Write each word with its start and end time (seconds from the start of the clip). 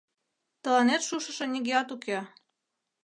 Тыланет 0.61 1.01
шушыжо 1.07 1.45
нигӧат 1.51 1.87
уке. 1.95 2.19